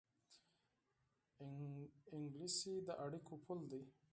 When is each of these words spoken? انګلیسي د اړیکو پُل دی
انګلیسي 2.15 2.73
د 2.87 2.89
اړیکو 3.05 3.33
پُل 3.45 3.59
دی 3.71 3.81